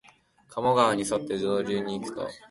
[0.49, 2.27] 加茂川にそって上流にいくと、